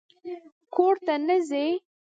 [0.73, 1.65] _کور ته نه ځې؟